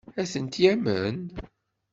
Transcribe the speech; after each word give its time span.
Ad 0.21 0.27
tent-yamen? 0.31 1.17